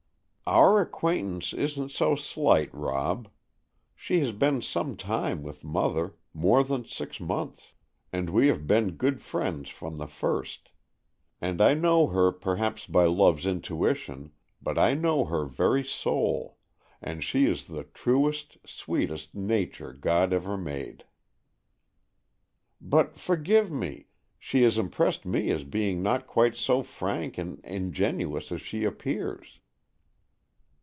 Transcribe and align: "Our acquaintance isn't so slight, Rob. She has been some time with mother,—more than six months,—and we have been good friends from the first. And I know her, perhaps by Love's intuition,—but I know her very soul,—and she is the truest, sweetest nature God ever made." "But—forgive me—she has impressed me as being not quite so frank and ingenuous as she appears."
"Our 0.59 0.81
acquaintance 0.81 1.53
isn't 1.53 1.91
so 1.91 2.17
slight, 2.17 2.73
Rob. 2.73 3.29
She 3.95 4.19
has 4.19 4.33
been 4.33 4.61
some 4.61 4.97
time 4.97 5.43
with 5.43 5.63
mother,—more 5.63 6.63
than 6.65 6.83
six 6.83 7.21
months,—and 7.21 8.29
we 8.29 8.47
have 8.47 8.67
been 8.67 8.97
good 8.97 9.21
friends 9.21 9.69
from 9.69 9.97
the 9.97 10.07
first. 10.07 10.71
And 11.39 11.61
I 11.61 11.73
know 11.73 12.07
her, 12.07 12.33
perhaps 12.33 12.85
by 12.85 13.05
Love's 13.05 13.45
intuition,—but 13.45 14.77
I 14.77 14.93
know 14.93 15.23
her 15.23 15.45
very 15.45 15.85
soul,—and 15.85 17.23
she 17.23 17.45
is 17.45 17.67
the 17.67 17.85
truest, 17.85 18.57
sweetest 18.65 19.33
nature 19.33 19.93
God 19.93 20.33
ever 20.33 20.57
made." 20.57 21.05
"But—forgive 22.81 23.71
me—she 23.71 24.63
has 24.63 24.77
impressed 24.77 25.25
me 25.25 25.49
as 25.49 25.63
being 25.63 26.03
not 26.03 26.27
quite 26.27 26.55
so 26.55 26.83
frank 26.83 27.37
and 27.37 27.61
ingenuous 27.63 28.51
as 28.51 28.61
she 28.61 28.83
appears." 28.83 29.59